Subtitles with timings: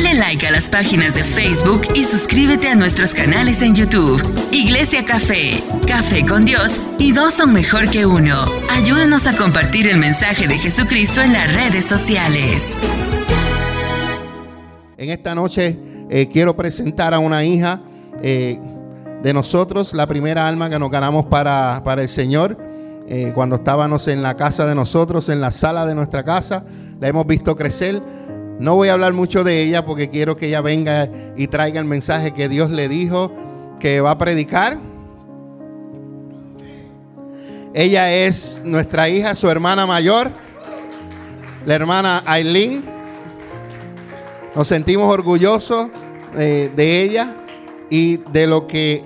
[0.00, 4.22] Dale like a las páginas de Facebook y suscríbete a nuestros canales en YouTube.
[4.52, 8.44] Iglesia Café, Café con Dios y dos son mejor que uno.
[8.70, 12.78] Ayúdanos a compartir el mensaje de Jesucristo en las redes sociales.
[14.96, 15.76] En esta noche
[16.08, 17.80] eh, quiero presentar a una hija
[18.22, 18.56] eh,
[19.24, 22.56] de nosotros, la primera alma que nos ganamos para, para el Señor.
[23.08, 26.64] Eh, cuando estábamos en la casa de nosotros, en la sala de nuestra casa,
[27.00, 28.00] la hemos visto crecer
[28.58, 31.86] no voy a hablar mucho de ella porque quiero que ella venga y traiga el
[31.86, 33.32] mensaje que Dios le dijo
[33.78, 34.78] que va a predicar.
[37.74, 40.30] Ella es nuestra hija, su hermana mayor,
[41.64, 42.84] la hermana Aileen.
[44.56, 45.88] Nos sentimos orgullosos
[46.36, 47.36] eh, de ella
[47.90, 49.04] y de lo que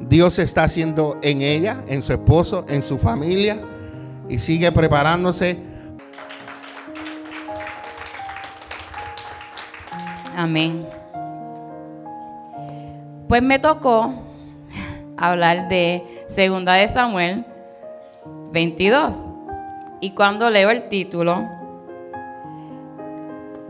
[0.00, 3.60] Dios está haciendo en ella, en su esposo, en su familia
[4.28, 5.69] y sigue preparándose
[10.40, 10.86] Amén.
[13.28, 14.10] Pues me tocó
[15.18, 17.44] hablar de Segunda de Samuel
[18.50, 19.16] 22.
[20.00, 21.46] Y cuando leo el título,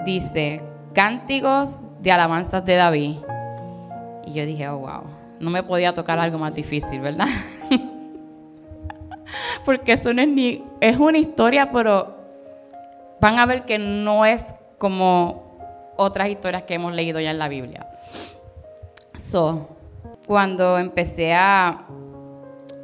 [0.04, 0.62] dice,
[0.94, 3.16] Cánticos de alabanzas de David.
[4.26, 5.02] Y yo dije, oh, wow,
[5.40, 7.26] no me podía tocar algo más difícil, ¿verdad?
[9.64, 12.14] Porque eso no es ni, es una historia, pero
[13.20, 15.49] van a ver que no es como
[16.00, 17.86] otras historias que hemos leído ya en la Biblia.
[19.18, 19.68] So,
[20.26, 21.84] cuando empecé a,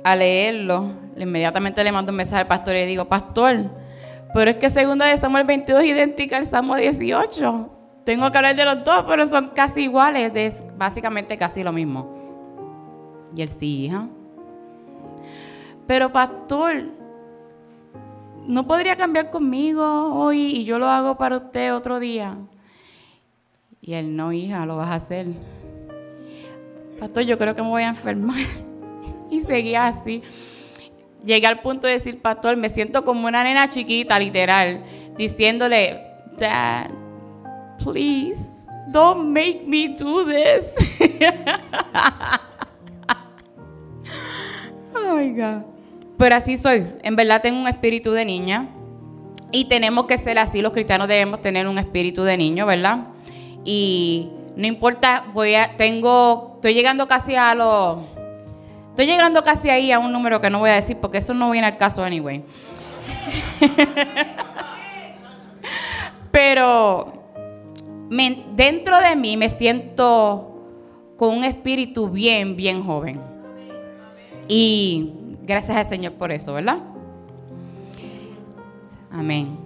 [0.04, 0.84] a leerlo,
[1.16, 3.70] inmediatamente le mando un mensaje al pastor y le digo, pastor,
[4.34, 7.70] pero es que segunda de Samuel 22 es idéntica al Salmo 18.
[8.04, 12.14] Tengo que hablar de los dos, pero son casi iguales, es básicamente casi lo mismo.
[13.34, 14.08] Y él sí, hija.
[15.86, 16.84] Pero pastor,
[18.46, 19.82] ¿no podría cambiar conmigo
[20.14, 22.36] hoy y yo lo hago para usted otro día?
[23.86, 25.28] Y él, no, hija, lo vas a hacer.
[26.98, 28.40] Pastor, yo creo que me voy a enfermar.
[29.30, 30.24] y seguía así.
[31.24, 34.82] Llegué al punto de decir, pastor, me siento como una nena chiquita, literal,
[35.16, 36.02] diciéndole,
[36.36, 36.90] Dad,
[37.78, 38.48] please,
[38.88, 40.64] don't make me do this.
[44.96, 45.62] oh my God.
[46.18, 46.84] Pero así soy.
[47.02, 48.68] En verdad tengo un espíritu de niña.
[49.52, 50.60] Y tenemos que ser así.
[50.60, 53.10] Los cristianos debemos tener un espíritu de niño, ¿verdad?
[53.66, 57.98] Y no importa, voy a, tengo, estoy llegando casi a los,
[58.90, 61.50] estoy llegando casi ahí a un número que no voy a decir porque eso no
[61.50, 62.44] viene al caso anyway.
[66.30, 67.12] Pero
[68.54, 70.52] dentro de mí me siento
[71.16, 73.20] con un espíritu bien, bien joven.
[74.46, 75.12] Y
[75.42, 76.78] gracias al Señor por eso, ¿verdad?
[79.10, 79.65] Amén.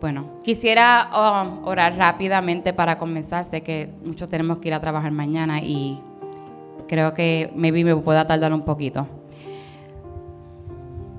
[0.00, 3.44] Bueno, quisiera um, orar rápidamente para comenzar.
[3.44, 5.98] Sé que muchos tenemos que ir a trabajar mañana y
[6.86, 9.06] creo que maybe me pueda tardar un poquito.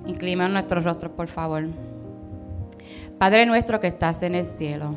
[0.06, 1.66] Inclina nuestros rostros, por favor.
[3.18, 4.94] Padre nuestro que estás en el cielo.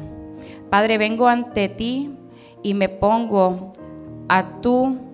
[0.69, 2.15] Padre, vengo ante ti
[2.62, 3.71] y me pongo
[4.29, 5.09] a tu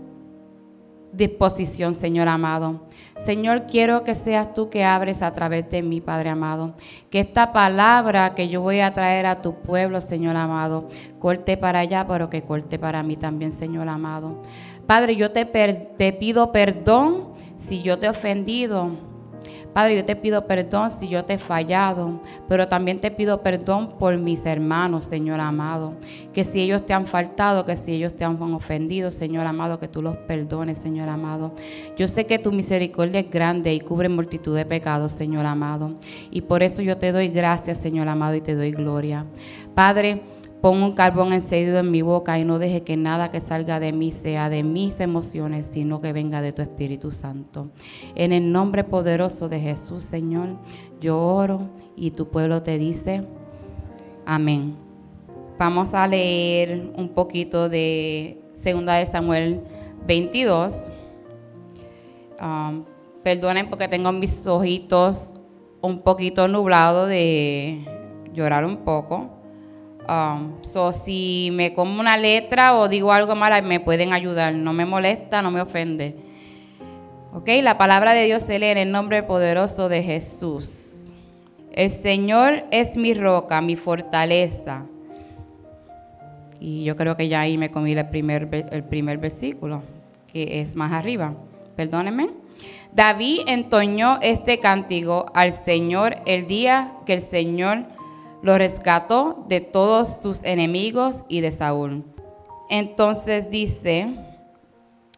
[1.17, 2.83] disposición, Señor amado.
[3.17, 6.75] Señor, quiero que seas tú que abres a través de mí, Padre amado.
[7.11, 10.89] Que esta palabra que yo voy a traer a tu pueblo, Señor amado,
[11.19, 14.43] corte para allá, pero que corte para mí también, Señor amado.
[14.87, 18.91] Padre, yo te, te pido perdón si yo te he ofendido
[19.77, 23.91] Padre, yo te pido perdón si yo te he fallado, pero también te pido perdón
[23.99, 25.93] por mis hermanos, Señor amado.
[26.33, 29.87] Que si ellos te han faltado, que si ellos te han ofendido, Señor amado, que
[29.87, 31.53] tú los perdones, Señor amado.
[31.99, 35.93] Yo sé que tu misericordia es grande y cubre multitud de pecados, Señor amado.
[36.31, 39.27] Y por eso yo te doy gracias, Señor amado, y te doy gloria.
[39.75, 40.23] Padre,
[40.61, 43.93] Pon un carbón encendido en mi boca y no deje que nada que salga de
[43.93, 47.69] mí sea de mis emociones, sino que venga de tu Espíritu Santo.
[48.15, 50.57] En el nombre poderoso de Jesús, Señor,
[51.01, 53.23] yo oro y tu pueblo te dice,
[54.25, 54.77] amén.
[55.59, 59.61] Vamos a leer un poquito de 2 de Samuel
[60.07, 60.91] 22.
[62.41, 62.85] Um,
[63.23, 65.35] perdonen porque tengo mis ojitos
[65.81, 67.85] un poquito nublados de
[68.33, 69.36] llorar un poco.
[70.09, 74.55] Um, so, si me como una letra o digo algo mal, me pueden ayudar.
[74.55, 76.15] No me molesta, no me ofende.
[77.33, 81.13] Ok, la palabra de Dios se lee en el nombre poderoso de Jesús.
[81.73, 84.87] El Señor es mi roca, mi fortaleza.
[86.61, 89.83] Y yo creo que ya ahí me comí el primer, el primer versículo,
[90.33, 91.35] que es más arriba.
[91.77, 92.31] Perdónenme.
[92.93, 97.85] David entoñó este cántico al Señor el día que el Señor
[98.43, 102.05] lo rescató de todos sus enemigos y de Saúl.
[102.69, 104.09] Entonces dice,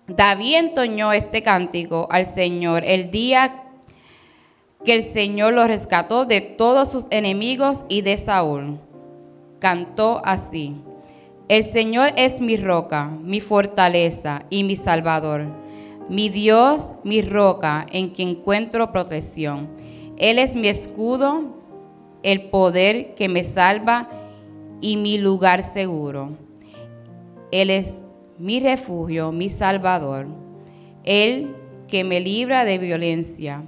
[0.06, 3.64] David entoñó este cántico al Señor el día
[4.84, 8.78] que el Señor lo rescató de todos sus enemigos y de Saúl.
[9.58, 10.76] Cantó así.
[11.48, 15.46] El Señor es mi roca, mi fortaleza y mi salvador,
[16.08, 19.68] mi Dios, mi roca en quien encuentro protección.
[20.18, 21.57] Él es mi escudo,
[22.22, 24.08] el poder que me salva
[24.80, 26.36] y mi lugar seguro.
[27.50, 28.00] Él es
[28.38, 30.26] mi refugio, mi salvador,
[31.04, 31.54] Él
[31.88, 33.62] que me libra de violencia.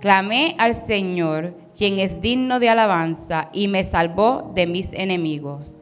[0.00, 5.80] Clamé al Señor, quien es digno de alabanza, y me salvó de mis enemigos.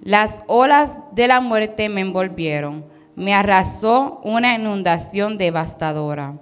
[0.00, 2.84] Las olas de la muerte me envolvieron,
[3.14, 6.38] me arrasó una inundación devastadora.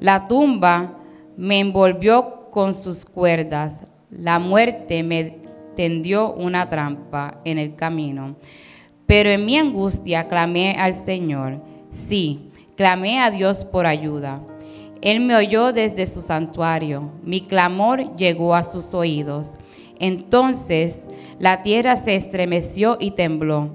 [0.00, 0.98] La tumba
[1.36, 5.38] me envolvió con sus cuerdas, la muerte me
[5.76, 8.36] tendió una trampa en el camino.
[9.06, 11.62] Pero en mi angustia clamé al Señor.
[11.90, 14.42] Sí, clamé a Dios por ayuda.
[15.00, 17.12] Él me oyó desde su santuario.
[17.22, 19.56] Mi clamor llegó a sus oídos.
[19.98, 21.08] Entonces
[21.38, 23.70] la tierra se estremeció y tembló.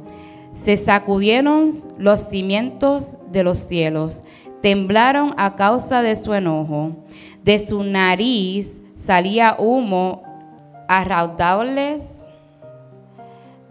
[0.54, 4.24] Se sacudieron los cimientos de los cielos.
[4.62, 6.96] Temblaron a causa de su enojo.
[7.44, 10.23] De su nariz salía humo
[10.94, 12.28] a raudables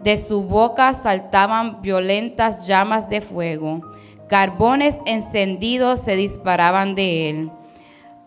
[0.03, 3.79] de su boca saltaban violentas llamas de fuego.
[4.27, 7.51] Carbones encendidos se disparaban de él.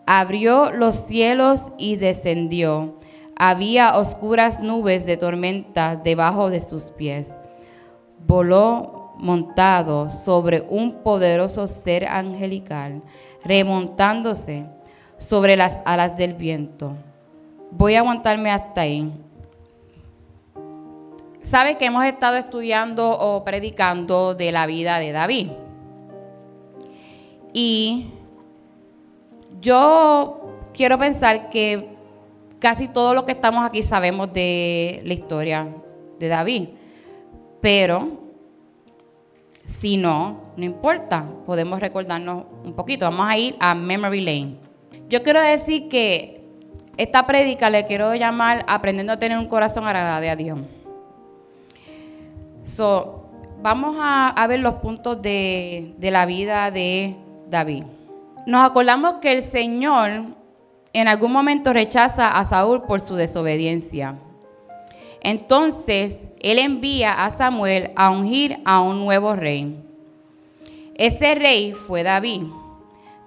[0.07, 2.99] Abrió los cielos y descendió.
[3.37, 7.39] Había oscuras nubes de tormenta debajo de sus pies.
[8.27, 13.03] Voló montado sobre un poderoso ser angelical,
[13.45, 14.65] remontándose
[15.19, 16.97] sobre las alas del viento.
[17.79, 19.13] Voy a aguantarme hasta ahí.
[21.43, 25.49] Sabe que hemos estado estudiando o predicando de la vida de David.
[27.53, 28.07] Y
[29.61, 31.95] yo quiero pensar que
[32.59, 35.69] casi todo lo que estamos aquí sabemos de la historia
[36.19, 36.69] de David.
[37.61, 38.09] Pero
[39.65, 43.05] si no, no importa, podemos recordarnos un poquito.
[43.05, 44.57] Vamos a ir a Memory Lane.
[45.11, 46.36] Yo quiero decir que
[46.97, 50.59] esta prédica le quiero llamar Aprendiendo a tener un corazón agradable a Dios.
[52.63, 53.29] So,
[53.63, 57.15] vamos a, ver los puntos de, de la vida de
[57.49, 57.85] David.
[58.47, 60.25] Nos acordamos que el Señor
[60.93, 64.17] en algún momento rechaza a Saúl por su desobediencia.
[65.21, 69.77] Entonces, él envía a Samuel a ungir a un nuevo rey.
[70.95, 72.43] Ese rey fue David.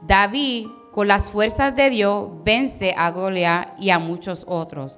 [0.01, 4.97] David, con las fuerzas de Dios, vence a Goliat y a muchos otros.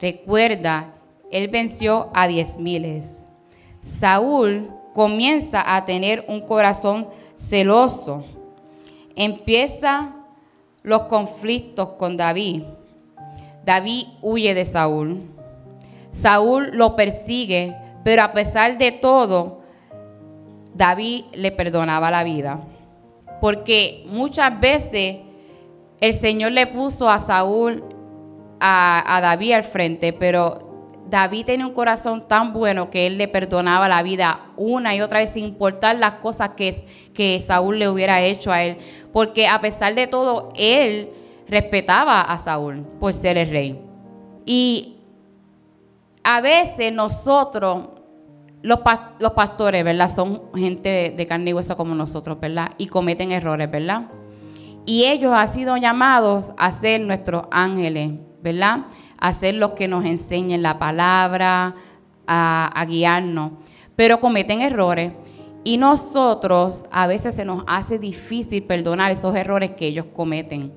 [0.00, 0.94] Recuerda,
[1.30, 3.26] él venció a diez miles.
[3.80, 8.24] Saúl comienza a tener un corazón celoso.
[9.14, 10.14] Empieza
[10.82, 12.62] los conflictos con David.
[13.64, 15.22] David huye de Saúl.
[16.10, 19.60] Saúl lo persigue, pero a pesar de todo,
[20.74, 22.60] David le perdonaba la vida.
[23.40, 25.18] Porque muchas veces
[26.00, 27.82] el Señor le puso a Saúl,
[28.60, 30.58] a, David al frente, pero
[31.08, 35.20] David tenía un corazón tan bueno que él le perdonaba la vida una y otra
[35.20, 36.84] vez sin importar las cosas que,
[37.14, 38.78] que Saúl le hubiera hecho a él.
[39.12, 41.10] Porque a pesar de todo, él
[41.48, 43.80] respetaba a Saúl por ser el rey.
[44.44, 44.96] Y
[46.24, 47.88] a veces nosotros,
[48.62, 48.80] los,
[49.20, 50.12] los pastores, ¿verdad?
[50.12, 52.72] Son gente de carne y hueso como nosotros, ¿verdad?
[52.78, 54.08] Y cometen errores, ¿verdad?
[54.86, 58.12] Y ellos han sido llamados a ser nuestros ángeles,
[58.42, 58.86] ¿verdad?
[59.18, 61.74] hacer lo que nos enseñen la palabra,
[62.26, 63.52] a, guiarnos,
[63.94, 65.12] pero cometen errores.
[65.64, 70.72] Y nosotros a veces se nos hace difícil perdonar esos errores que ellos cometen.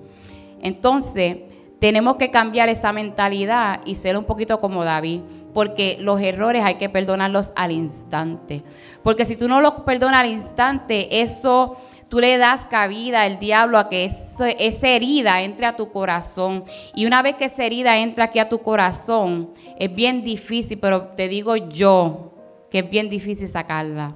[0.62, 1.38] Entonces,
[1.80, 5.22] tenemos que cambiar esa mentalidad y ser un poquito como David,
[5.54, 8.64] porque los errores hay que perdonarlos al instante.
[9.04, 11.78] Porque si tú no los perdonas al instante, eso
[12.10, 16.66] tú le das cabida al diablo a que esa herida entre a tu corazón.
[16.96, 21.04] Y una vez que esa herida entra aquí a tu corazón, es bien difícil, pero
[21.16, 22.34] te digo yo
[22.72, 24.16] que es bien difícil sacarla.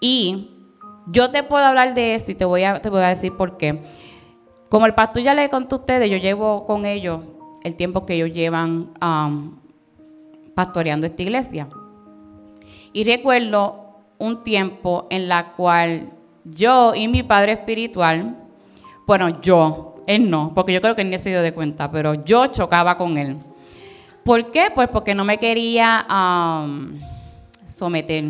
[0.00, 0.50] Y
[1.06, 3.56] yo te puedo hablar de eso y te voy a, te voy a decir por
[3.56, 3.80] qué.
[4.68, 7.20] Como el pastor ya le contó a ustedes, yo llevo con ellos
[7.64, 9.58] el tiempo que ellos llevan um,
[10.54, 11.68] pastoreando esta iglesia.
[12.92, 16.12] Y recuerdo un tiempo en la cual
[16.44, 18.36] yo y mi padre espiritual,
[19.06, 22.14] bueno, yo, él no, porque yo creo que él ni se dio de cuenta, pero
[22.14, 23.36] yo chocaba con él.
[24.24, 24.70] ¿Por qué?
[24.74, 26.06] Pues porque no me quería
[27.64, 28.24] someter.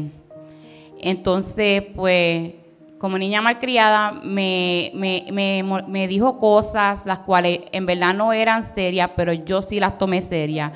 [1.00, 2.52] Entonces, pues,
[2.98, 8.64] como niña malcriada, me, me, me, me dijo cosas las cuales en verdad no eran
[8.64, 10.72] serias, pero yo sí las tomé serias.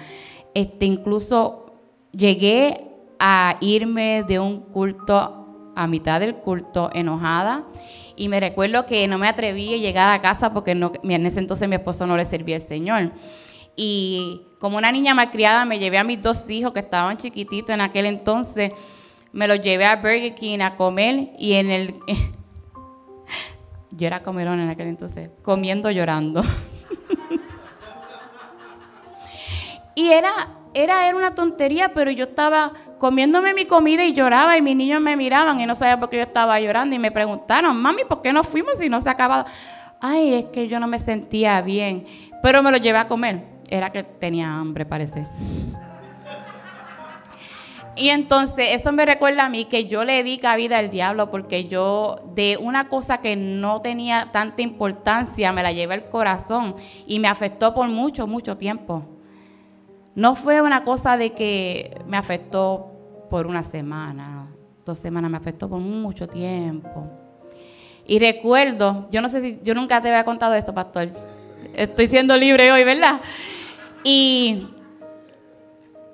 [0.55, 1.67] Este, incluso
[2.13, 2.89] llegué
[3.19, 5.44] a irme de un culto
[5.75, 7.65] a mitad del culto enojada
[8.17, 11.41] y me recuerdo que no me atreví a llegar a casa porque no, en ese
[11.41, 13.11] entonces mi esposo no le servía el Señor.
[13.77, 17.81] Y como una niña malcriada me llevé a mis dos hijos que estaban chiquititos en
[17.81, 18.73] aquel entonces,
[19.33, 21.95] me los llevé a Burger King a comer y en el...
[23.91, 26.43] yo era comerón en aquel entonces, comiendo llorando.
[29.97, 30.31] y era,
[30.75, 35.01] era, era una tontería, pero yo estaba comiéndome mi comida y lloraba y mis niños
[35.01, 38.21] me miraban y no sabían por qué yo estaba llorando y me preguntaron, mami, ¿por
[38.23, 39.45] qué no fuimos si no se ha acabado?
[40.01, 42.07] Ay, es que yo no me sentía bien,
[42.43, 43.45] pero me lo llevé a comer.
[43.69, 45.27] Era que tenía hambre, parece.
[47.97, 51.69] Y entonces eso me recuerda a mí que yo le di cabida al diablo porque
[51.69, 56.75] yo de una cosa que no tenía tanta importancia me la llevé al corazón
[57.07, 59.14] y me afectó por mucho, mucho tiempo.
[60.15, 62.93] No fue una cosa de que me afectó
[63.31, 64.49] por una semana,
[64.85, 67.11] dos semanas, me afectó por mucho tiempo.
[68.07, 71.09] Y recuerdo, yo no sé si, yo nunca te había contado esto, pastor.
[71.75, 73.21] Estoy siendo libre hoy, ¿verdad?
[74.05, 74.69] Y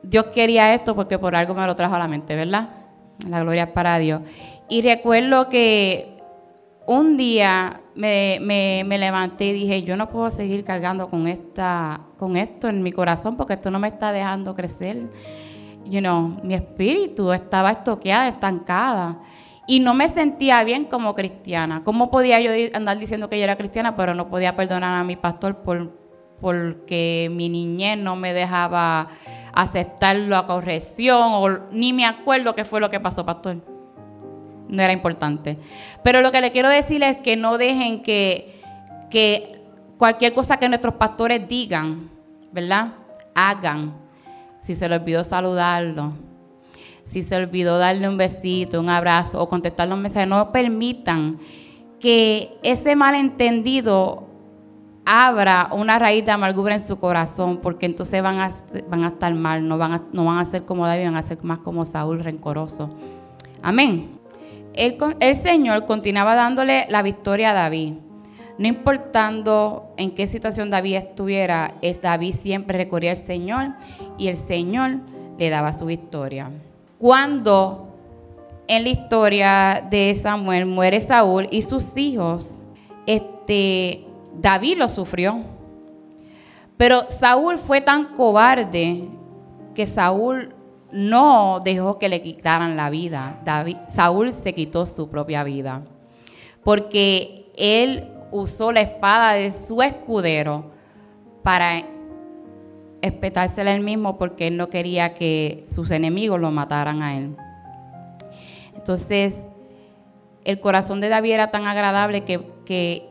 [0.03, 2.71] Dios quería esto porque por algo me lo trajo a la mente, ¿verdad?
[3.29, 4.23] La gloria es para Dios.
[4.69, 6.10] Y recuerdo que
[6.91, 12.69] un día me, levanté y dije, yo no puedo seguir cargando con, esta, con esto
[12.69, 15.09] en mi corazón porque esto no me está dejando crecer.
[15.85, 19.21] You know, mi espíritu estaba estoqueada, estancada.
[19.69, 21.83] Y no me sentía bien como cristiana.
[21.85, 25.15] ¿Cómo podía yo andar diciendo que yo era cristiana, pero no podía perdonar a mi
[25.15, 25.97] pastor por,
[26.41, 29.07] porque mi niñez no me dejaba
[29.53, 33.70] aceptar la corrección, o ni me acuerdo qué fue lo que pasó, pastor.
[34.71, 35.59] No era importante.
[36.03, 38.61] Pero lo que le quiero decir es que no dejen que,
[39.11, 39.61] que
[39.99, 42.11] cualquier cosa que nuestros pastores digan,
[42.53, 42.95] ¿verdad?
[43.35, 43.95] Hagan.
[44.63, 46.13] Si se le olvidó saludarlo,
[47.05, 51.39] si se olvidó darle un besito, un abrazo o contestarle un mensaje, no permitan
[51.99, 54.29] que ese malentendido
[55.05, 58.53] abra una raíz de amargura en su corazón, porque entonces van a,
[58.89, 61.23] van a estar mal, no van a, no van a ser como David, van a
[61.23, 62.91] ser más como Saúl rencoroso.
[63.61, 64.20] Amén.
[64.75, 67.95] El, Señor continuaba dándole la victoria a David.
[68.59, 73.75] No importando en qué situación David estuviera, es David siempre recorría al Señor
[74.19, 75.01] y el Señor
[75.39, 76.51] le daba su victoria.
[76.99, 77.89] Cuando
[78.69, 82.59] en la historia de Samuel muere Saúl y sus hijos,
[83.07, 84.05] este,
[84.39, 85.41] David lo sufrió.
[86.77, 89.09] Pero Saúl fue tan cobarde
[89.75, 90.55] que Saúl
[90.93, 93.41] no dejó que le quitaran la vida.
[93.45, 95.83] David, Saúl se quitó su propia vida.
[96.65, 100.71] Porque él usó la espada de su escudero
[101.43, 101.85] para
[103.03, 107.37] espetársela él mismo porque él no quería que sus enemigos lo mataran a él.
[108.77, 109.49] Entonces,
[110.45, 113.11] el corazón de David era tan agradable que, que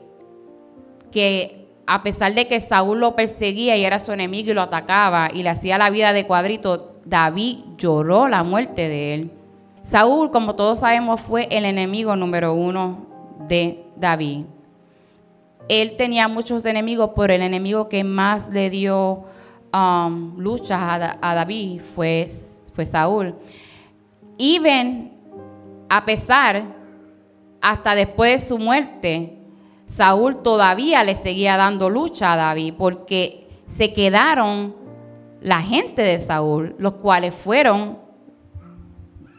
[1.12, 5.30] que a pesar de que Saúl lo perseguía y era su enemigo y lo atacaba
[5.34, 9.32] y le hacía la vida de cuadrito, David lloró la muerte de él.
[9.82, 13.08] Saúl, como todos sabemos, fue el enemigo número uno
[13.48, 14.46] de David.
[15.68, 19.24] Él tenía muchos enemigos, pero el enemigo que más le dio
[19.74, 22.30] um, luchas a, David fue,
[22.74, 23.36] fue Saúl.
[24.38, 25.12] Y ven,
[25.90, 26.64] a pesar,
[27.62, 29.38] hasta después de su muerte,
[29.88, 34.76] Saúl todavía le seguía dando lucha a David porque se quedaron
[35.42, 37.98] la gente de Saúl, los cuales fueron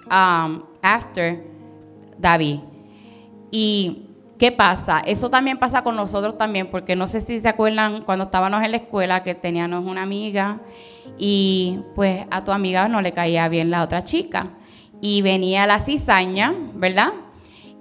[0.06, 1.44] um, after
[2.18, 2.60] David.
[3.50, 4.06] ¿Y
[4.38, 5.00] qué pasa?
[5.00, 8.70] Eso también pasa con nosotros también, porque no sé si se acuerdan cuando estábamos en
[8.70, 10.60] la escuela que teníamos una amiga
[11.18, 14.48] y pues a tu amiga no le caía bien la otra chica.
[15.02, 17.12] Y venía la cizaña, ¿verdad?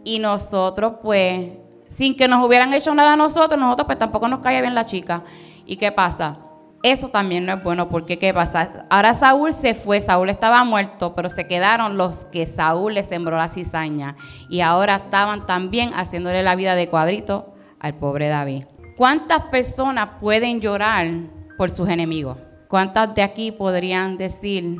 [0.05, 1.51] Y nosotros pues
[1.87, 4.85] sin que nos hubieran hecho nada a nosotros, nosotros pues tampoco nos caía bien la
[4.85, 5.23] chica.
[5.65, 6.37] ¿Y qué pasa?
[6.81, 8.85] Eso también no es bueno porque ¿qué pasa?
[8.89, 13.37] Ahora Saúl se fue, Saúl estaba muerto, pero se quedaron los que Saúl le sembró
[13.37, 14.15] la cizaña
[14.49, 18.63] y ahora estaban también haciéndole la vida de cuadrito al pobre David.
[18.95, 21.09] ¿Cuántas personas pueden llorar
[21.57, 22.37] por sus enemigos?
[22.69, 24.77] ¿Cuántas de aquí podrían decir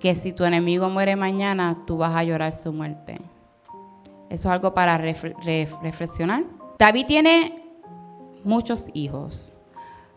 [0.00, 3.20] que si tu enemigo muere mañana, tú vas a llorar su muerte?
[4.28, 6.44] Eso es algo para reflexionar.
[6.78, 7.62] David tiene
[8.42, 9.53] muchos hijos,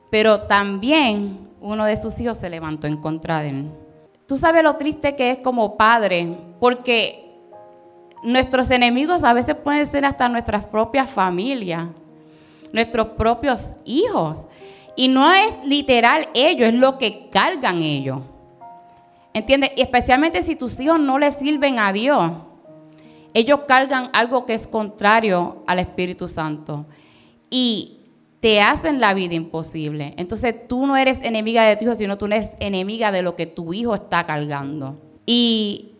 [0.09, 3.71] pero también uno de sus hijos se levantó en contra de él.
[4.27, 7.27] Tú sabes lo triste que es como padre, porque
[8.23, 11.87] nuestros enemigos a veces pueden ser hasta nuestras propias familias,
[12.73, 14.45] nuestros propios hijos.
[14.95, 18.19] Y no es literal ellos, es lo que cargan ellos.
[19.33, 19.71] ¿Entiendes?
[19.75, 22.31] Y especialmente si tus hijos no le sirven a Dios.
[23.33, 26.85] Ellos cargan algo que es contrario al Espíritu Santo.
[27.49, 27.96] Y
[28.39, 30.13] te hacen la vida imposible.
[30.17, 33.46] Entonces tú no eres enemiga de tu hijo, sino tú eres enemiga de lo que
[33.46, 34.98] tu hijo está cargando.
[35.25, 35.94] Y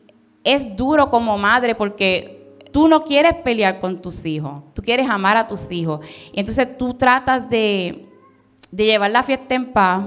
[0.44, 5.36] es duro como madre porque tú no quieres pelear con tus hijos, tú quieres amar
[5.38, 6.06] a tus hijos.
[6.32, 8.08] Y entonces tú tratas de
[8.72, 10.06] de llevar la fiesta en paz,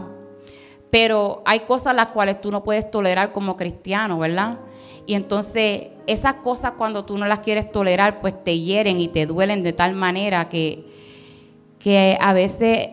[0.91, 4.61] pero hay cosas las cuales tú no puedes tolerar como cristiano, ¿verdad?
[5.07, 9.27] Y entonces esas cosas cuando tú no las quieres tolerar, pues te hieren y te
[9.27, 10.85] duelen de tal manera que,
[11.81, 12.91] que a veces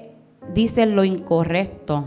[0.53, 2.05] dices lo incorrecto.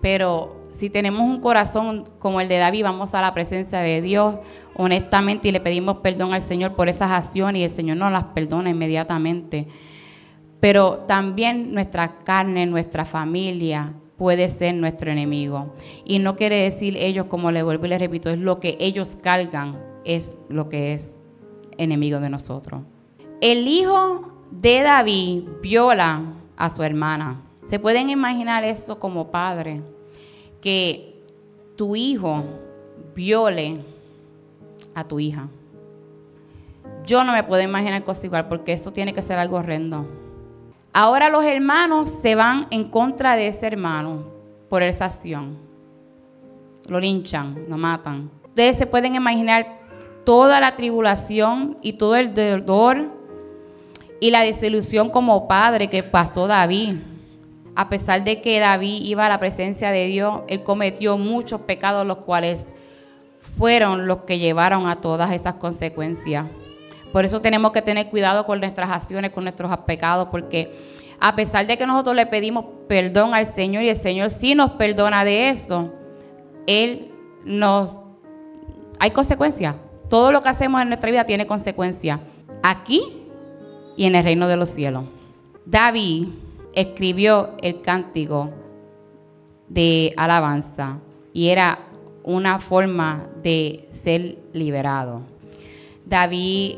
[0.00, 4.36] Pero si tenemos un corazón como el de David, vamos a la presencia de Dios
[4.76, 8.24] honestamente y le pedimos perdón al Señor por esas acciones y el Señor nos las
[8.24, 9.68] perdona inmediatamente.
[10.60, 15.74] Pero también nuestra carne, nuestra familia puede ser nuestro enemigo.
[16.04, 19.16] Y no quiere decir ellos, como le vuelvo y le repito, es lo que ellos
[19.20, 21.22] cargan, es lo que es
[21.76, 22.82] enemigo de nosotros.
[23.40, 26.22] El hijo de David viola
[26.56, 27.40] a su hermana.
[27.68, 29.82] ¿Se pueden imaginar eso como padre?
[30.60, 31.22] Que
[31.76, 32.44] tu hijo
[33.14, 33.84] viole
[34.94, 35.48] a tu hija.
[37.04, 40.06] Yo no me puedo imaginar cosa igual porque eso tiene que ser algo horrendo.
[40.92, 44.24] Ahora los hermanos se van en contra de ese hermano
[44.68, 45.58] por esa acción.
[46.88, 48.30] Lo linchan, lo matan.
[48.44, 49.80] Ustedes se pueden imaginar
[50.24, 53.13] toda la tribulación y todo el dolor
[54.20, 56.96] y la desilusión como padre que pasó David.
[57.76, 62.06] A pesar de que David iba a la presencia de Dios, él cometió muchos pecados,
[62.06, 62.72] los cuales
[63.58, 66.46] fueron los que llevaron a todas esas consecuencias.
[67.12, 70.72] Por eso tenemos que tener cuidado con nuestras acciones, con nuestros pecados, porque
[71.20, 74.72] a pesar de que nosotros le pedimos perdón al Señor y el Señor sí nos
[74.72, 75.92] perdona de eso,
[76.66, 77.12] Él
[77.44, 78.04] nos...
[78.98, 79.74] Hay consecuencias.
[80.08, 82.20] Todo lo que hacemos en nuestra vida tiene consecuencias.
[82.62, 83.23] Aquí
[83.96, 85.04] y en el reino de los cielos.
[85.66, 86.28] David
[86.74, 88.50] escribió el cántico
[89.68, 90.98] de alabanza
[91.32, 91.78] y era
[92.22, 95.22] una forma de ser liberado.
[96.06, 96.76] David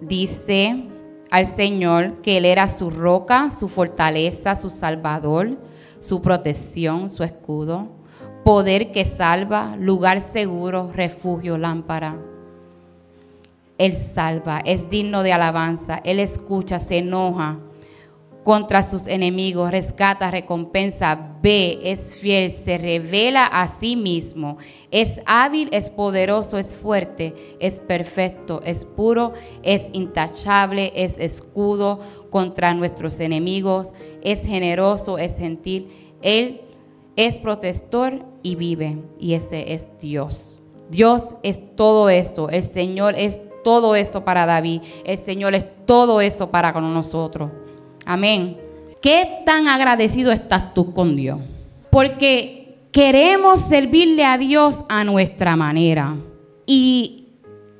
[0.00, 0.84] dice
[1.30, 5.56] al Señor que Él era su roca, su fortaleza, su salvador,
[6.00, 7.88] su protección, su escudo,
[8.44, 12.16] poder que salva, lugar seguro, refugio, lámpara.
[13.78, 17.58] Él salva, es digno de alabanza, Él escucha, se enoja
[18.44, 24.58] contra sus enemigos, rescata, recompensa, ve, es fiel, se revela a sí mismo,
[24.90, 29.32] es hábil, es poderoso, es fuerte, es perfecto, es puro,
[29.62, 35.88] es intachable, es escudo contra nuestros enemigos, es generoso, es gentil,
[36.20, 36.60] Él
[37.16, 40.50] es protector y vive, y ese es Dios.
[40.90, 46.20] Dios es todo esto, el Señor es todo esto para David, el Señor es todo
[46.20, 47.50] esto para con nosotros.
[48.06, 48.58] Amén.
[49.02, 51.40] ¿Qué tan agradecido estás tú con Dios?
[51.90, 56.14] Porque queremos servirle a Dios a nuestra manera.
[56.64, 57.26] Y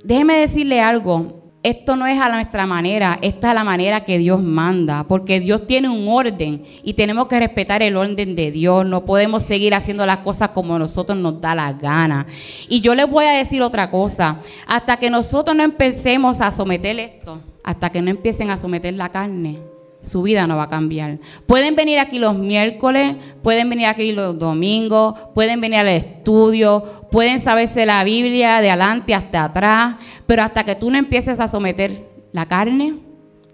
[0.02, 4.42] déjeme decirle algo, esto no es a nuestra manera, esta es la manera que Dios
[4.42, 9.06] manda, porque Dios tiene un orden y tenemos que respetar el orden de Dios, no
[9.06, 12.26] podemos seguir haciendo las cosas como nosotros nos da la gana.
[12.68, 16.98] Y yo les voy a decir otra cosa, hasta que nosotros no empecemos a someter
[16.98, 19.58] esto, hasta que no empiecen a someter la carne,
[20.04, 21.18] su vida no va a cambiar.
[21.46, 27.40] Pueden venir aquí los miércoles, pueden venir aquí los domingos, pueden venir al estudio, pueden
[27.40, 32.04] saberse la Biblia de adelante hasta atrás, pero hasta que tú no empieces a someter
[32.32, 32.96] la carne,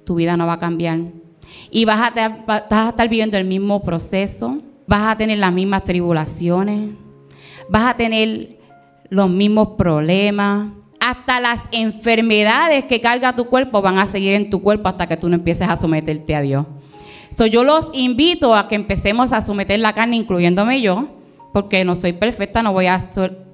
[0.05, 0.99] tu vida no va a cambiar.
[1.71, 5.85] Y vas a, vas a estar viviendo el mismo proceso, vas a tener las mismas
[5.85, 6.91] tribulaciones,
[7.69, 8.59] vas a tener
[9.09, 10.69] los mismos problemas,
[11.11, 15.17] hasta las enfermedades que carga tu cuerpo van a seguir en tu cuerpo hasta que
[15.17, 16.67] tú no empieces a someterte a Dios.
[17.31, 21.09] So, yo los invito a que empecemos a someter la carne, incluyéndome yo,
[21.53, 23.11] porque no soy perfecta, no voy a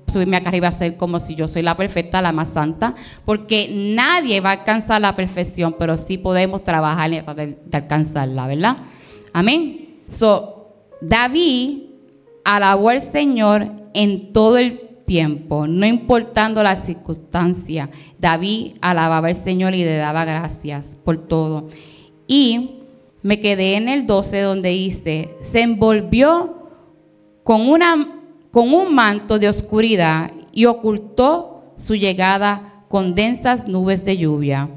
[0.07, 3.69] subirme acá arriba a ser como si yo soy la perfecta, la más santa, porque
[3.73, 8.77] nadie va a alcanzar la perfección, pero sí podemos trabajar en de, de alcanzarla, ¿verdad?
[9.33, 10.01] Amén.
[10.09, 11.81] So, David
[12.45, 17.89] alabó al Señor en todo el tiempo, no importando la circunstancia.
[18.19, 21.69] David alababa al Señor y le daba gracias por todo.
[22.27, 22.81] Y
[23.23, 26.69] me quedé en el 12 donde dice, se envolvió
[27.43, 34.17] con, una, con un manto de oscuridad y ocultó su llegada con densas nubes de
[34.17, 34.69] lluvia.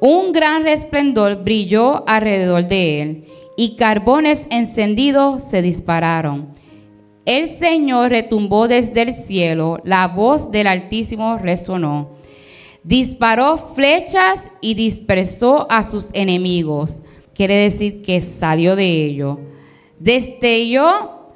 [0.00, 3.24] Un gran resplendor brilló alrededor de él
[3.56, 6.48] y carbones encendidos se dispararon.
[7.30, 12.16] El Señor retumbó desde el cielo, la voz del Altísimo resonó.
[12.82, 17.02] Disparó flechas y dispersó a sus enemigos.
[17.32, 19.38] Quiere decir que salió de ellos.
[20.00, 21.28] Destelló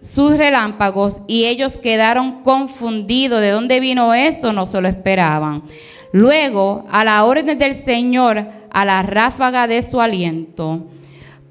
[0.00, 3.42] sus relámpagos y ellos quedaron confundidos.
[3.42, 4.54] ¿De dónde vino eso?
[4.54, 5.64] No se lo esperaban.
[6.12, 10.86] Luego, a la orden del Señor, a la ráfaga de su aliento,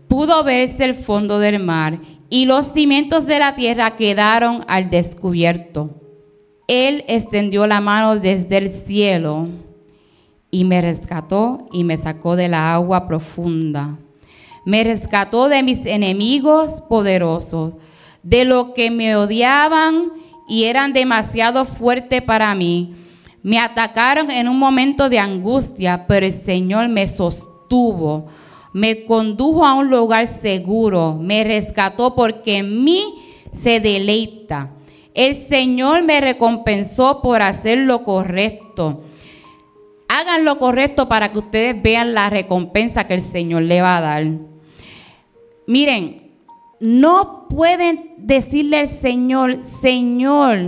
[0.08, 2.00] pudo verse el fondo del mar
[2.30, 5.96] y los cimientos de la tierra quedaron al descubierto.
[6.68, 9.48] Él extendió la mano desde el cielo
[10.52, 13.98] y me rescató y me sacó de la agua profunda.
[14.66, 17.74] Me rescató de mis enemigos poderosos,
[18.22, 20.12] de los que me odiaban
[20.48, 22.94] y eran demasiado fuertes para mí.
[23.42, 28.28] Me atacaron en un momento de angustia, pero el Señor me sostuvo
[28.74, 33.16] me condujo a un lugar seguro, me rescató porque en mí
[33.52, 34.72] se deleita.
[35.14, 39.04] El Señor me recompensó por hacer lo correcto.
[40.08, 44.02] Hagan lo correcto para que ustedes vean la recompensa que el Señor le va a
[44.02, 44.26] dar.
[45.68, 46.32] Miren,
[46.80, 50.60] no pueden decirle al Señor, Señor,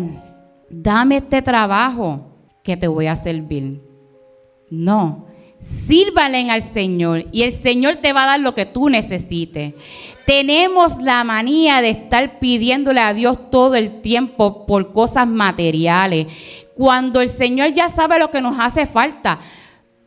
[0.70, 2.22] dame este trabajo
[2.64, 3.82] que te voy a servir.
[4.70, 5.26] No,
[5.62, 9.74] Sírvalen al Señor y el Señor te va a dar lo que tú necesites.
[10.26, 16.28] Tenemos la manía de estar pidiéndole a Dios todo el tiempo por cosas materiales.
[16.76, 19.40] Cuando el Señor ya sabe lo que nos hace falta,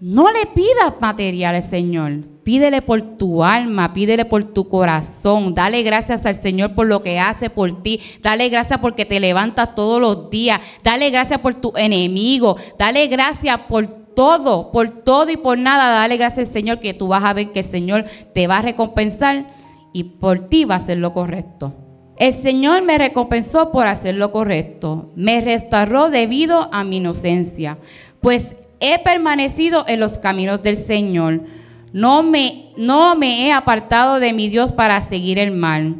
[0.01, 2.12] no le pidas material al Señor.
[2.43, 5.55] Pídele por tu alma, pídele por tu corazón.
[5.55, 8.01] Dale gracias al Señor por lo que hace por ti.
[8.21, 10.61] Dale gracias porque te levantas todos los días.
[10.83, 12.57] Dale gracias por tu enemigo.
[12.79, 17.09] Dale gracias por todo, por todo y por nada, dale gracias al Señor que tú
[17.09, 19.46] vas a ver que el Señor te va a recompensar
[19.92, 21.72] y por ti va a hacer lo correcto.
[22.16, 27.79] El Señor me recompensó por hacer lo correcto, me restauró debido a mi inocencia,
[28.20, 31.40] pues he permanecido en los caminos del Señor.
[31.92, 35.94] No me, no me he apartado de mi Dios para seguir el mal.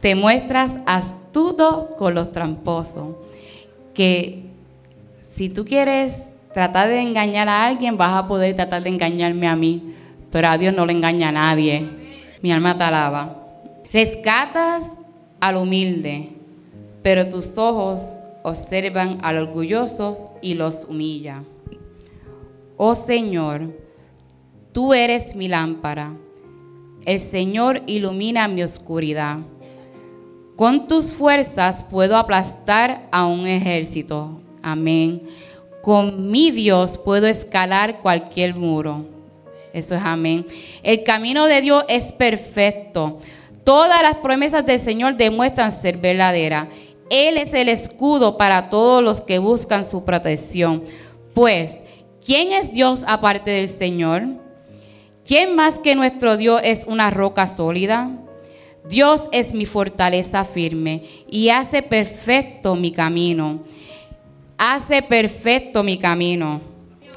[0.00, 3.16] Te muestras astuto con los tramposos.
[3.94, 4.46] Que
[5.32, 9.56] si tú quieres tratar de engañar a alguien, vas a poder tratar de engañarme a
[9.56, 9.94] mí.
[10.30, 11.86] Pero a Dios no le engaña a nadie.
[12.42, 13.36] Mi alma te alaba.
[13.92, 14.92] Rescatas
[15.40, 16.30] al humilde,
[17.02, 21.44] pero tus ojos observan al orgullosos y los humilla.
[22.76, 23.70] Oh Señor,
[24.72, 26.14] tú eres mi lámpara.
[27.04, 29.38] El Señor ilumina mi oscuridad.
[30.56, 34.38] Con tus fuerzas puedo aplastar a un ejército.
[34.62, 35.22] Amén.
[35.82, 39.04] Con mi Dios puedo escalar cualquier muro.
[39.72, 40.46] Eso es amén.
[40.84, 43.18] El camino de Dios es perfecto.
[43.64, 46.68] Todas las promesas del Señor demuestran ser verdaderas.
[47.10, 50.84] Él es el escudo para todos los que buscan su protección.
[51.34, 51.82] Pues,
[52.24, 54.22] ¿quién es Dios aparte del Señor?
[55.26, 58.08] ¿Quién más que nuestro Dios es una roca sólida?
[58.88, 63.64] Dios es mi fortaleza firme y hace perfecto mi camino
[64.62, 66.60] hace perfecto mi camino.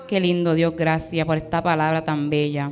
[0.07, 2.71] Qué lindo Dios, gracias por esta palabra tan bella.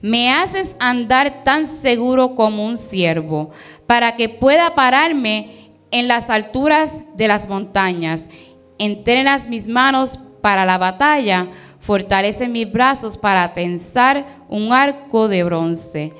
[0.00, 3.52] Me haces andar tan seguro como un siervo,
[3.86, 8.28] para que pueda pararme en las alturas de las montañas.
[8.76, 11.46] Entrenas mis manos para la batalla,
[11.78, 16.12] fortalece mis brazos para tensar un arco de bronce.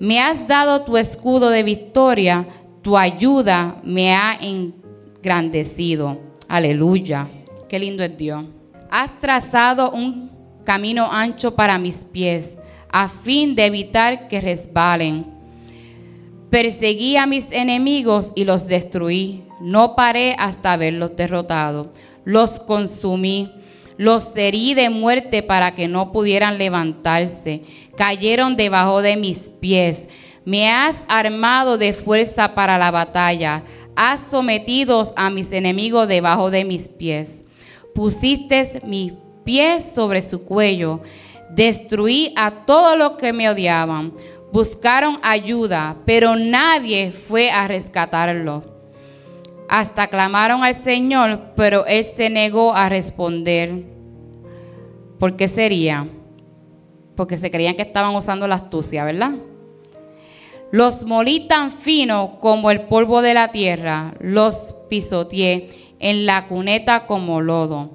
[0.00, 2.48] Me has dado tu escudo de victoria,
[2.82, 6.27] tu ayuda me ha engrandecido.
[6.48, 7.28] Aleluya.
[7.68, 8.44] Qué lindo es Dios.
[8.90, 10.30] Has trazado un
[10.64, 12.58] camino ancho para mis pies,
[12.90, 15.26] a fin de evitar que resbalen.
[16.50, 19.44] Perseguí a mis enemigos y los destruí.
[19.60, 21.92] No paré hasta haberlos derrotado.
[22.24, 23.52] Los consumí.
[23.98, 27.62] Los herí de muerte para que no pudieran levantarse.
[27.96, 30.08] Cayeron debajo de mis pies.
[30.46, 33.64] Me has armado de fuerza para la batalla
[33.98, 37.44] has sometido a mis enemigos debajo de mis pies.
[37.96, 41.00] Pusiste mis pies sobre su cuello.
[41.50, 44.12] Destruí a todos los que me odiaban.
[44.52, 48.62] Buscaron ayuda, pero nadie fue a rescatarlo.
[49.68, 53.84] Hasta clamaron al Señor, pero Él se negó a responder.
[55.18, 56.06] ¿Por qué sería?
[57.16, 59.32] Porque se creían que estaban usando la astucia, ¿verdad?
[60.70, 67.06] Los molí tan fino como el polvo de la tierra, los pisoteé en la cuneta
[67.06, 67.90] como lodo.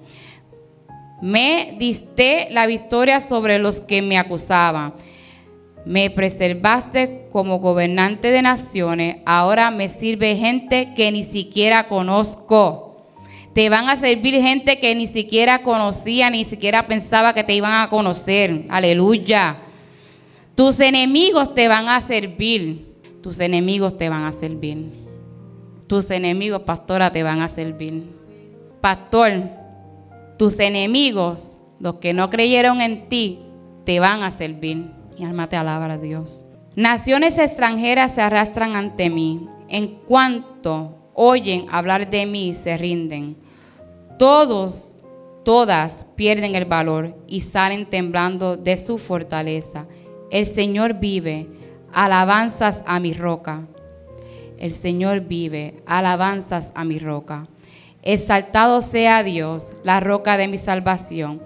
[1.22, 4.94] Me diste la victoria sobre los que me acusaban.
[5.86, 9.18] Me preservaste como gobernante de naciones.
[9.26, 13.06] Ahora me sirve gente que ni siquiera conozco.
[13.54, 17.82] Te van a servir gente que ni siquiera conocía, ni siquiera pensaba que te iban
[17.82, 18.66] a conocer.
[18.70, 19.60] Aleluya.
[20.56, 22.94] Tus enemigos te van a servir.
[23.22, 24.92] Tus enemigos te van a servir.
[25.88, 28.04] Tus enemigos, pastora, te van a servir.
[28.80, 29.32] Pastor,
[30.38, 33.40] tus enemigos, los que no creyeron en ti,
[33.84, 34.92] te van a servir.
[35.18, 36.44] Mi alma te alaba a Dios.
[36.76, 39.46] Naciones extranjeras se arrastran ante mí.
[39.70, 43.38] En cuanto oyen hablar de mí, se rinden.
[44.20, 45.04] Todos,
[45.44, 49.88] todas pierden el valor y salen temblando de su fortaleza.
[50.34, 51.46] El Señor vive,
[51.94, 53.68] alabanzas a mi roca.
[54.58, 57.48] El Señor vive, alabanzas a mi roca.
[58.02, 61.40] Exaltado sea Dios, la roca de mi salvación.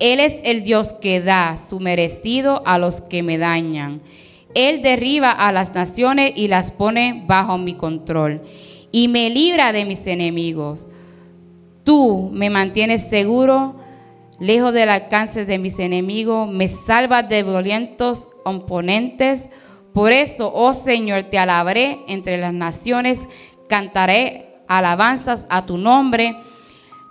[0.00, 4.02] Él es el Dios que da su merecido a los que me dañan.
[4.56, 8.40] Él derriba a las naciones y las pone bajo mi control
[8.90, 10.88] y me libra de mis enemigos.
[11.84, 13.76] Tú me mantienes seguro,
[14.40, 19.48] lejos del alcance de mis enemigos, me salvas de violentos oponentes.
[19.92, 23.20] Por eso, oh Señor, te alabaré entre las naciones,
[23.68, 26.36] cantaré alabanzas a tu nombre.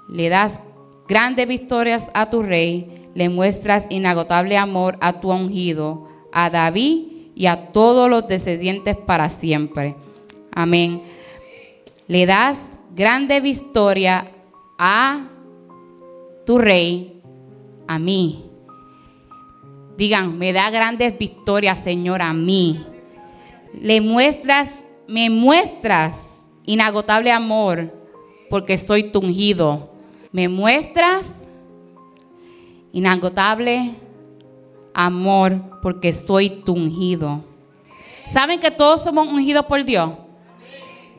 [0.10, 0.60] Le das
[1.08, 7.46] grandes victorias a tu rey, le muestras inagotable amor a tu ungido, a David y
[7.48, 9.96] a todos los descendientes para siempre.
[10.54, 11.04] Amén.
[12.08, 12.58] Le das
[12.96, 14.28] grande victoria
[14.78, 15.28] a
[16.46, 17.22] tu rey,
[17.88, 18.51] a mí,
[19.98, 22.86] Digan, me da grandes victorias, Señor, a mí.
[23.80, 24.70] Le muestras,
[25.08, 27.94] me muestras inagotable amor
[28.50, 29.90] porque soy tu ungido.
[30.32, 31.48] Me muestras
[32.92, 33.92] inagotable
[34.94, 37.44] amor porque soy tu ungido.
[38.28, 40.12] ¿Saben que todos somos ungidos por Dios?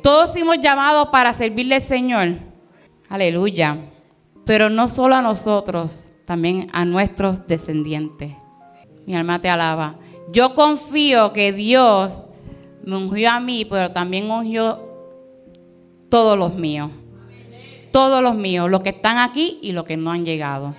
[0.03, 2.29] Todos hemos llamado para servirle al Señor.
[3.09, 3.77] Aleluya.
[4.45, 8.42] Pero no solo a nosotros, también a nuestros descendientes.
[9.07, 9.97] Mi alma te alaba.
[10.31, 12.29] Yo confío que Dios
[12.85, 14.81] me ungió a mí, pero también ungió
[16.09, 16.91] todos los míos.
[17.91, 20.75] Todos los míos, los que están aquí y los que no han llegado.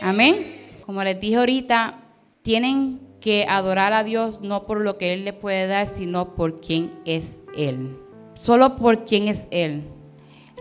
[0.00, 0.80] Amén.
[0.86, 1.98] Como les dije ahorita,
[2.42, 6.60] tienen que adorar a Dios no por lo que Él les puede dar, sino por
[6.60, 7.96] quién es Él.
[8.40, 9.82] Solo por quién es Él.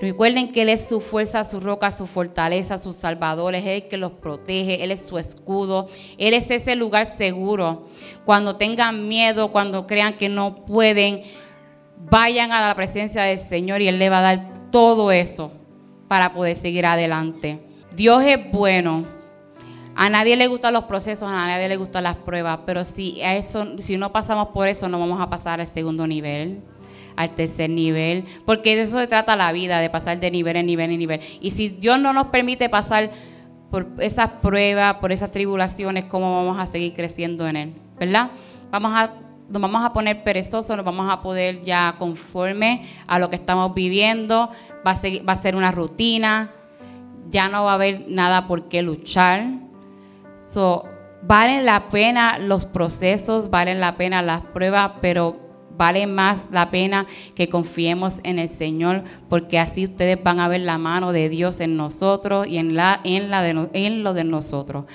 [0.01, 3.97] Recuerden que Él es su fuerza, su roca, su fortaleza, su salvador, es Él que
[3.97, 7.87] los protege, Él es su escudo, Él es ese lugar seguro.
[8.23, 11.23] Cuando tengan miedo, cuando crean que no pueden,
[12.09, 15.51] vayan a la presencia del Señor y Él le va a dar todo eso
[16.07, 17.59] para poder seguir adelante.
[17.93, 19.05] Dios es bueno.
[19.95, 23.77] A nadie le gustan los procesos, a nadie le gustan las pruebas, pero si, eso,
[23.79, 26.61] si no pasamos por eso, no vamos a pasar al segundo nivel
[27.19, 30.65] al tercer nivel, porque de eso se trata la vida, de pasar de nivel en
[30.67, 31.19] nivel en nivel.
[31.41, 33.11] Y si Dios no nos permite pasar
[33.69, 37.73] por esas pruebas, por esas tribulaciones, ¿cómo vamos a seguir creciendo en Él?
[37.99, 38.31] ¿Verdad?
[38.71, 39.15] Vamos a,
[39.49, 43.73] nos vamos a poner perezosos, nos vamos a poder ya conforme a lo que estamos
[43.73, 44.49] viviendo,
[44.87, 46.51] va a, va a ser una rutina,
[47.29, 49.43] ya no va a haber nada por qué luchar.
[50.41, 50.85] So,
[51.23, 55.48] valen la pena los procesos, valen la pena las pruebas, pero
[55.79, 60.59] vale más la pena que confiemos en el Señor, porque así ustedes van a ver
[60.59, 64.25] la mano de Dios en nosotros y en, la, en, la de, en lo de
[64.25, 64.85] nosotros.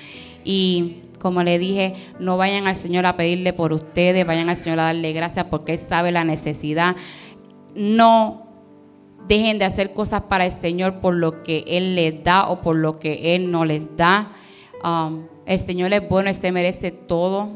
[0.44, 4.78] Y como le dije, no vayan al Señor a pedirle por ustedes, vayan al Señor
[4.78, 6.96] a darle gracias porque Él sabe la necesidad.
[7.74, 8.46] No
[9.26, 12.76] dejen de hacer cosas para el Señor por lo que Él les da o por
[12.76, 14.32] lo que Él no les da.
[14.84, 17.48] Um, el Señor es bueno, Él se merece todo.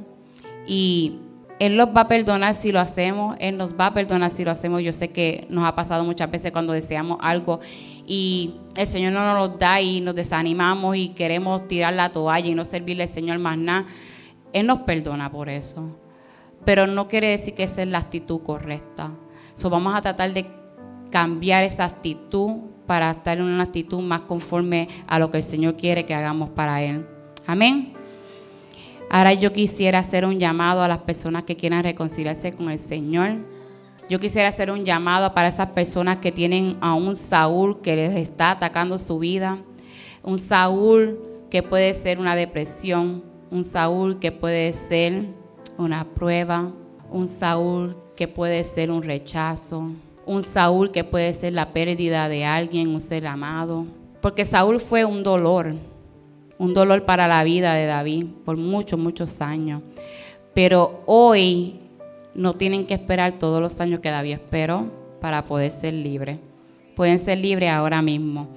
[0.66, 1.27] Y
[1.58, 4.50] él los va a perdonar si lo hacemos, Él nos va a perdonar si lo
[4.50, 4.80] hacemos.
[4.80, 7.60] Yo sé que nos ha pasado muchas veces cuando deseamos algo
[8.06, 12.48] y el Señor no nos lo da y nos desanimamos y queremos tirar la toalla
[12.48, 13.86] y no servirle al Señor más nada.
[14.52, 15.96] Él nos perdona por eso.
[16.64, 19.10] Pero no quiere decir que esa es la actitud correcta.
[19.54, 20.46] So, vamos a tratar de
[21.10, 22.50] cambiar esa actitud
[22.86, 26.50] para estar en una actitud más conforme a lo que el Señor quiere que hagamos
[26.50, 27.06] para Él.
[27.46, 27.97] Amén.
[29.10, 33.36] Ahora yo quisiera hacer un llamado a las personas que quieran reconciliarse con el Señor.
[34.10, 38.14] Yo quisiera hacer un llamado para esas personas que tienen a un Saúl que les
[38.14, 39.58] está atacando su vida.
[40.22, 41.18] Un Saúl
[41.50, 43.24] que puede ser una depresión.
[43.50, 45.24] Un Saúl que puede ser
[45.78, 46.70] una prueba.
[47.10, 49.90] Un Saúl que puede ser un rechazo.
[50.26, 53.86] Un Saúl que puede ser la pérdida de alguien, un ser amado.
[54.20, 55.74] Porque Saúl fue un dolor
[56.58, 59.82] un dolor para la vida de David por muchos, muchos años.
[60.54, 61.80] Pero hoy
[62.34, 64.90] no tienen que esperar todos los años que David esperó
[65.20, 66.38] para poder ser libre.
[66.96, 68.48] Pueden ser libres ahora mismo.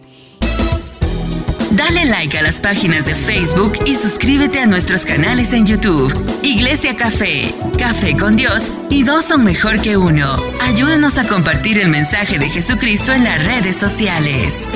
[1.71, 6.13] Dale like a las páginas de Facebook y suscríbete a nuestros canales en YouTube.
[6.43, 10.35] Iglesia Café, Café con Dios y dos son mejor que uno.
[10.61, 14.69] Ayúdanos a compartir el mensaje de Jesucristo en las redes sociales.